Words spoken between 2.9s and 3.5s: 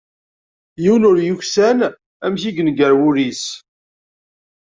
wul-is.